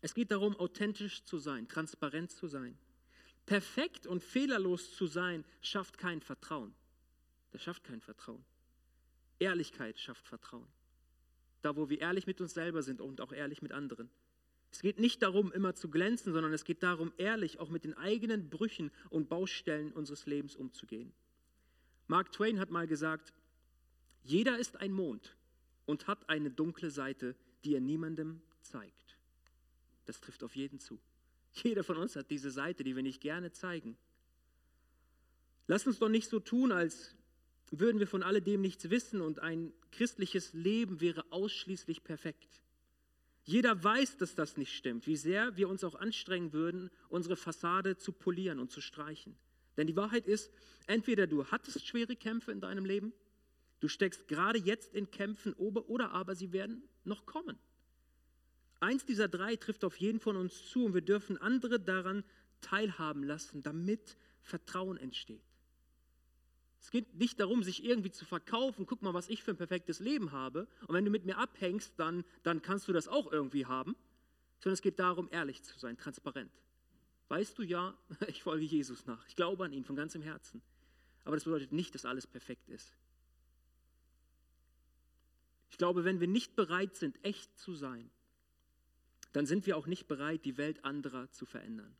[0.00, 2.76] es geht darum, authentisch zu sein, transparent zu sein.
[3.46, 6.74] Perfekt und fehlerlos zu sein, schafft kein Vertrauen.
[7.52, 8.44] Das schafft kein Vertrauen.
[9.38, 10.66] Ehrlichkeit schafft Vertrauen.
[11.62, 14.10] Da, wo wir ehrlich mit uns selber sind und auch ehrlich mit anderen.
[14.70, 17.94] Es geht nicht darum, immer zu glänzen, sondern es geht darum, ehrlich auch mit den
[17.94, 21.12] eigenen Brüchen und Baustellen unseres Lebens umzugehen.
[22.06, 23.32] Mark Twain hat mal gesagt,
[24.24, 25.36] jeder ist ein Mond
[25.86, 29.16] und hat eine dunkle Seite, die er niemandem zeigt.
[30.04, 30.98] Das trifft auf jeden zu.
[31.52, 33.96] Jeder von uns hat diese Seite, die wir nicht gerne zeigen.
[35.66, 37.14] Lass uns doch nicht so tun, als
[37.70, 42.62] würden wir von alledem nichts wissen und ein christliches Leben wäre ausschließlich perfekt.
[43.48, 47.96] Jeder weiß, dass das nicht stimmt, wie sehr wir uns auch anstrengen würden, unsere Fassade
[47.96, 49.34] zu polieren und zu streichen.
[49.78, 50.52] Denn die Wahrheit ist,
[50.86, 53.14] entweder du hattest schwere Kämpfe in deinem Leben,
[53.80, 57.58] du steckst gerade jetzt in Kämpfen oder aber sie werden noch kommen.
[58.80, 62.24] Eins dieser drei trifft auf jeden von uns zu und wir dürfen andere daran
[62.60, 65.47] teilhaben lassen, damit Vertrauen entsteht.
[66.80, 70.00] Es geht nicht darum, sich irgendwie zu verkaufen, guck mal, was ich für ein perfektes
[70.00, 70.68] Leben habe.
[70.86, 73.96] Und wenn du mit mir abhängst, dann, dann kannst du das auch irgendwie haben.
[74.60, 76.52] Sondern es geht darum, ehrlich zu sein, transparent.
[77.28, 77.96] Weißt du, ja,
[78.28, 79.26] ich folge Jesus nach.
[79.28, 80.62] Ich glaube an ihn von ganzem Herzen.
[81.24, 82.96] Aber das bedeutet nicht, dass alles perfekt ist.
[85.70, 88.10] Ich glaube, wenn wir nicht bereit sind, echt zu sein,
[89.32, 91.94] dann sind wir auch nicht bereit, die Welt anderer zu verändern.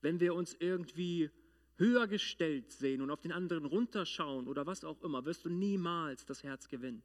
[0.00, 1.30] Wenn wir uns irgendwie
[1.76, 6.24] höher gestellt sehen und auf den anderen runterschauen oder was auch immer, wirst du niemals
[6.24, 7.02] das Herz gewinnen.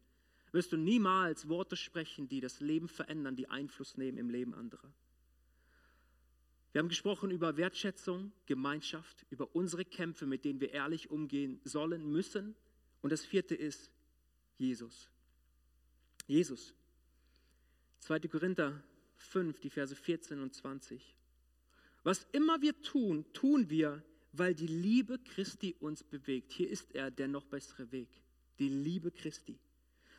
[0.51, 4.91] Wirst du niemals Worte sprechen, die das Leben verändern, die Einfluss nehmen im Leben anderer.
[6.71, 12.11] Wir haben gesprochen über Wertschätzung, Gemeinschaft, über unsere Kämpfe, mit denen wir ehrlich umgehen sollen,
[12.11, 12.55] müssen.
[13.01, 13.91] Und das vierte ist
[14.57, 15.09] Jesus.
[16.27, 16.75] Jesus.
[17.99, 18.19] 2.
[18.21, 18.83] Korinther
[19.17, 21.15] 5, die Verse 14 und 20.
[22.03, 26.51] Was immer wir tun, tun wir, weil die Liebe Christi uns bewegt.
[26.51, 28.09] Hier ist er, der noch bessere Weg.
[28.59, 29.57] Die Liebe Christi.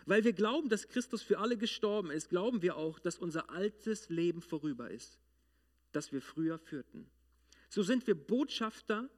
[0.07, 4.09] Weil wir glauben, dass Christus für alle gestorben ist, glauben wir auch, dass unser altes
[4.09, 5.19] Leben vorüber ist.
[5.93, 7.11] das wir früher führten.
[7.69, 9.09] So sind wir Botschafter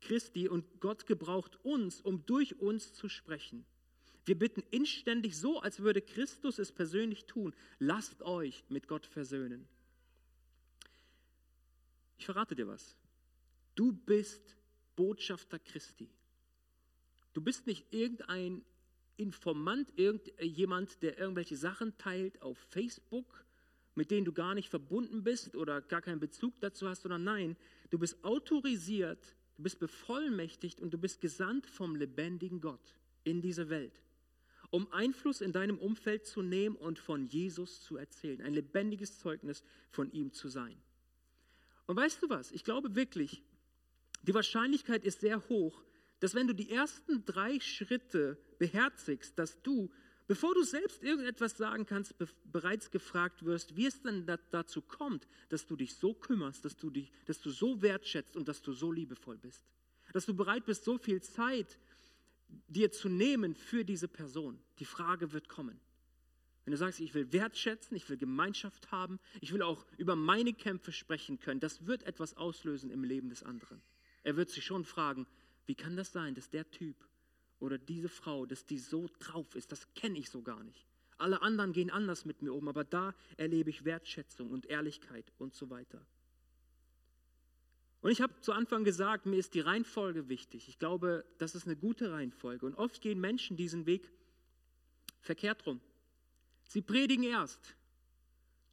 [0.00, 3.64] Christi und Gott gebraucht uns, um durch uns zu sprechen.
[4.24, 7.54] Wir bitten inständig so, als würde Christus es persönlich tun.
[7.78, 9.66] Lasst euch mit Gott versöhnen.
[12.18, 12.97] Ich verrate dir was.
[13.78, 14.56] Du bist
[14.96, 16.10] Botschafter Christi.
[17.32, 18.64] Du bist nicht irgendein
[19.16, 23.44] Informant, irgendjemand, der irgendwelche Sachen teilt auf Facebook,
[23.94, 27.56] mit denen du gar nicht verbunden bist oder gar keinen Bezug dazu hast, sondern nein,
[27.90, 33.68] du bist autorisiert, du bist bevollmächtigt und du bist gesandt vom lebendigen Gott in diese
[33.70, 34.02] Welt,
[34.70, 39.62] um Einfluss in deinem Umfeld zu nehmen und von Jesus zu erzählen, ein lebendiges Zeugnis
[39.88, 40.76] von ihm zu sein.
[41.86, 42.50] Und weißt du was?
[42.50, 43.44] Ich glaube wirklich,
[44.22, 45.82] die Wahrscheinlichkeit ist sehr hoch,
[46.20, 49.90] dass wenn du die ersten drei Schritte beherzigst, dass du,
[50.26, 54.82] bevor du selbst irgendetwas sagen kannst, be bereits gefragt wirst, wie es denn da, dazu
[54.82, 58.62] kommt, dass du dich so kümmerst, dass du, dich, dass du so wertschätzt und dass
[58.62, 59.64] du so liebevoll bist.
[60.12, 61.78] Dass du bereit bist, so viel Zeit
[62.66, 64.58] dir zu nehmen für diese Person.
[64.78, 65.78] Die Frage wird kommen.
[66.64, 70.52] Wenn du sagst, ich will wertschätzen, ich will Gemeinschaft haben, ich will auch über meine
[70.52, 73.80] Kämpfe sprechen können, das wird etwas auslösen im Leben des anderen.
[74.28, 75.26] Er wird sich schon fragen,
[75.64, 76.96] wie kann das sein, dass der Typ
[77.60, 80.86] oder diese Frau, dass die so drauf ist, das kenne ich so gar nicht.
[81.16, 85.54] Alle anderen gehen anders mit mir um, aber da erlebe ich Wertschätzung und Ehrlichkeit und
[85.54, 86.04] so weiter.
[88.02, 90.68] Und ich habe zu Anfang gesagt, mir ist die Reihenfolge wichtig.
[90.68, 92.66] Ich glaube, das ist eine gute Reihenfolge.
[92.66, 94.12] Und oft gehen Menschen diesen Weg
[95.22, 95.80] verkehrt rum.
[96.64, 97.74] Sie predigen erst.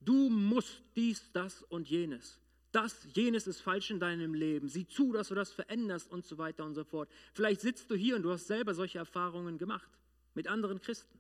[0.02, 2.42] Du musst dies, das und jenes.
[2.76, 4.68] Das, jenes ist falsch in deinem Leben.
[4.68, 7.10] Sieh zu, dass du das veränderst und so weiter und so fort.
[7.34, 9.90] Vielleicht sitzt du hier und du hast selber solche Erfahrungen gemacht
[10.34, 11.18] mit anderen Christen.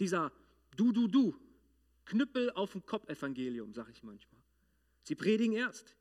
[0.00, 0.32] Dieser
[0.76, 1.34] Du, du, du,
[2.04, 4.40] Knüppel auf dem Kopf-Evangelium, sage ich manchmal.
[5.02, 5.94] Sie predigen erst.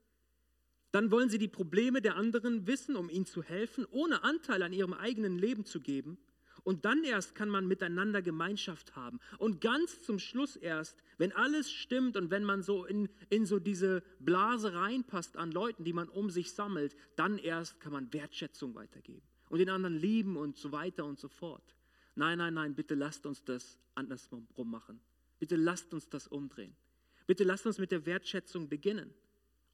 [0.91, 4.73] Dann wollen sie die Probleme der anderen wissen, um ihnen zu helfen, ohne Anteil an
[4.73, 6.17] ihrem eigenen Leben zu geben.
[6.63, 9.19] Und dann erst kann man miteinander Gemeinschaft haben.
[9.37, 13.59] Und ganz zum Schluss erst, wenn alles stimmt und wenn man so in, in so
[13.59, 18.75] diese Blase reinpasst an Leuten, die man um sich sammelt, dann erst kann man Wertschätzung
[18.75, 21.75] weitergeben und den anderen lieben und so weiter und so fort.
[22.15, 24.99] Nein, nein, nein, bitte lasst uns das andersrum machen.
[25.39, 26.75] Bitte lasst uns das umdrehen.
[27.27, 29.13] Bitte lasst uns mit der Wertschätzung beginnen.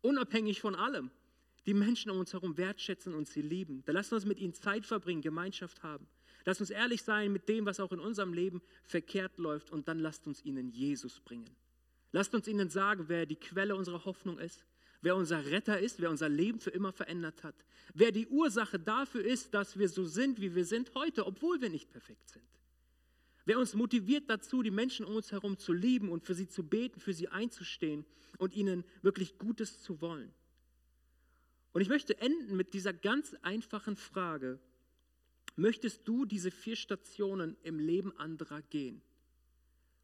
[0.02, 1.12] Unabhängig von allem.
[1.66, 3.84] Die Menschen um uns herum wertschätzen und sie lieben.
[3.86, 6.08] Da lasst uns mit ihnen Zeit verbringen, Gemeinschaft haben.
[6.46, 10.00] Lasst uns ehrlich sein mit dem, was auch in unserem Leben verkehrt läuft und dann
[10.00, 11.50] lasst uns ihnen Jesus bringen.
[12.12, 14.66] Lasst uns ihnen sagen, wer die Quelle unserer Hoffnung ist,
[15.02, 17.56] wer unser Retter ist, wer unser Leben für immer verändert hat,
[17.94, 21.70] wer die Ursache dafür ist, dass wir so sind, wie wir sind heute, obwohl wir
[21.70, 22.44] nicht perfekt sind.
[23.46, 26.64] Wer uns motiviert dazu, die Menschen um uns herum zu lieben und für sie zu
[26.64, 28.06] beten, für sie einzustehen
[28.38, 30.32] und ihnen wirklich Gutes zu wollen.
[31.72, 34.60] Und ich möchte enden mit dieser ganz einfachen Frage,
[35.60, 39.02] Möchtest du diese vier Stationen im Leben anderer gehen?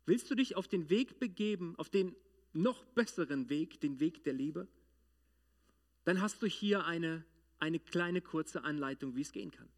[0.06, 2.14] Willst du dich auf den Weg begeben, auf den
[2.52, 4.68] noch besseren Weg, den Weg der Liebe?
[6.04, 7.24] Dann hast du hier eine,
[7.58, 9.70] eine kleine kurze Anleitung, wie es gehen kann.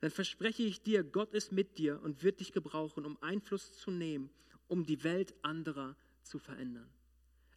[0.00, 3.90] Dann verspreche ich dir, Gott ist mit dir und wird dich gebrauchen, um Einfluss zu
[3.90, 4.28] nehmen,
[4.68, 6.88] um die Welt anderer zu verändern.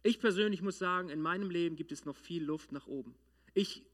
[0.02, 3.14] Ich persönlich muss sagen, in meinem Leben gibt es noch viel Luft nach oben.
[3.54, 3.86] Ich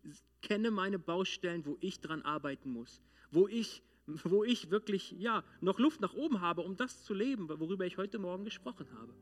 [0.43, 5.79] kenne meine Baustellen, wo ich dran arbeiten muss, wo ich, wo ich wirklich ja, noch
[5.79, 9.15] Luft nach oben habe, um das zu leben, worüber ich heute Morgen gesprochen habe.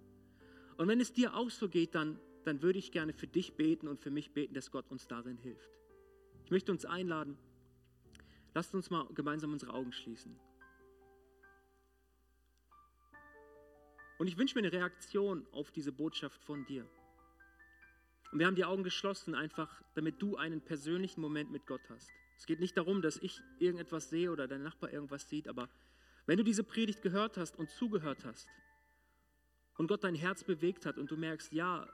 [0.77, 3.88] Und wenn es dir auch so geht, dann, dann würde ich gerne für dich beten
[3.88, 5.70] und für mich beten, dass Gott uns darin hilft.
[6.44, 7.37] Ich möchte uns einladen,
[8.55, 10.38] lasst uns mal gemeinsam unsere Augen schließen.
[14.18, 16.88] Und ich wünsche mir eine Reaktion auf diese Botschaft von dir.
[18.31, 22.11] Und wir haben die Augen geschlossen, einfach damit du einen persönlichen Moment mit Gott hast.
[22.37, 25.69] Es geht nicht darum, dass ich irgendetwas sehe oder dein Nachbar irgendwas sieht, aber
[26.27, 28.49] wenn du diese Predigt gehört hast und zugehört hast
[29.79, 31.88] und Gott dein Herz bewegt hat und du merkst, ja,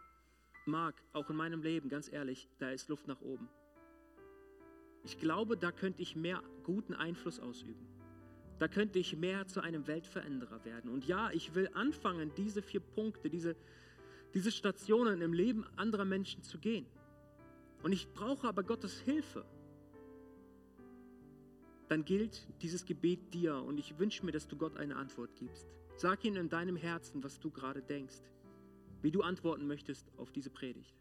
[0.66, 3.49] Marc, auch in meinem Leben, ganz ehrlich, da ist Luft nach oben.
[5.05, 7.87] Ich glaube, da könnte ich mehr guten Einfluss ausüben.
[8.59, 10.91] Da könnte ich mehr zu einem Weltveränderer werden.
[10.91, 13.57] Und ja, ich will anfangen, diese vier Punkte, diese,
[14.35, 16.87] diese Stationen im Leben anderer Menschen zu gehen.
[17.82, 19.45] Und ich brauche aber Gottes Hilfe.
[21.89, 25.68] Dann gilt dieses Gebet dir und ich wünsche mir, dass du Gott eine Antwort gibst.
[25.97, 28.22] Sag ihm in deinem Herzen, was du gerade denkst,
[29.03, 30.97] wie du antworten möchtest auf diese Predigt.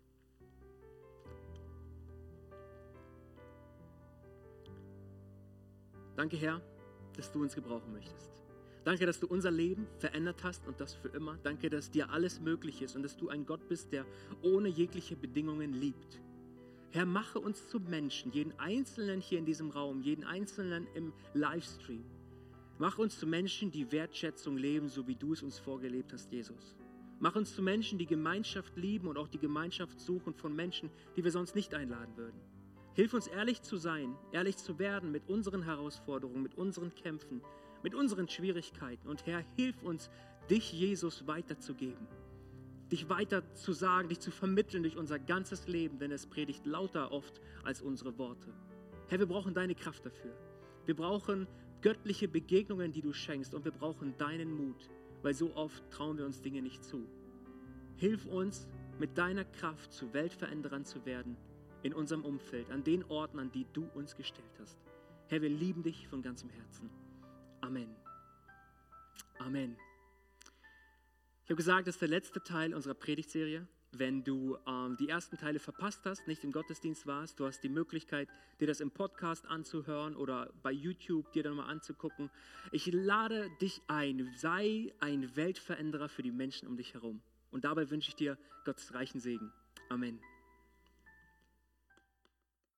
[6.15, 6.61] Danke, Herr,
[7.15, 8.42] dass du uns gebrauchen möchtest.
[8.84, 11.38] Danke, dass du unser Leben verändert hast und das für immer.
[11.43, 14.05] Danke, dass dir alles möglich ist und dass du ein Gott bist, der
[14.41, 16.19] ohne jegliche Bedingungen liebt.
[16.91, 22.03] Herr, mache uns zu Menschen, jeden Einzelnen hier in diesem Raum, jeden Einzelnen im Livestream.
[22.77, 26.75] Mach uns zu Menschen, die Wertschätzung leben, so wie du es uns vorgelebt hast, Jesus.
[27.19, 31.23] Mach uns zu Menschen, die Gemeinschaft lieben und auch die Gemeinschaft suchen von Menschen, die
[31.23, 32.39] wir sonst nicht einladen würden.
[32.95, 37.41] Hilf uns ehrlich zu sein, ehrlich zu werden mit unseren Herausforderungen, mit unseren Kämpfen,
[37.84, 39.07] mit unseren Schwierigkeiten.
[39.07, 40.09] Und Herr, hilf uns,
[40.49, 42.07] dich, Jesus, weiterzugeben.
[42.91, 47.11] Dich weiter zu sagen, dich zu vermitteln durch unser ganzes Leben, denn es predigt lauter
[47.11, 48.53] oft als unsere Worte.
[49.07, 50.36] Herr, wir brauchen deine Kraft dafür.
[50.86, 51.47] Wir brauchen
[51.81, 54.89] göttliche Begegnungen, die du schenkst und wir brauchen deinen Mut
[55.23, 57.07] weil so oft trauen wir uns Dinge nicht zu.
[57.95, 58.67] Hilf uns,
[58.99, 61.36] mit deiner Kraft zu Weltveränderern zu werden
[61.81, 64.77] in unserem Umfeld, an den Orten, an die du uns gestellt hast.
[65.27, 66.89] Herr, wir lieben dich von ganzem Herzen.
[67.64, 67.95] Amen.
[69.39, 69.78] Amen.
[71.43, 75.38] Ich habe gesagt, das ist der letzte Teil unserer Predigtserie wenn du ähm, die ersten
[75.38, 78.28] Teile verpasst hast, nicht im Gottesdienst warst, du hast die Möglichkeit,
[78.59, 82.30] dir das im Podcast anzuhören oder bei YouTube dir dann mal anzugucken.
[82.72, 87.22] Ich lade dich ein, sei ein Weltveränderer für die Menschen um dich herum.
[87.51, 89.51] Und dabei wünsche ich dir Gottes reichen Segen.
[89.89, 90.20] Amen.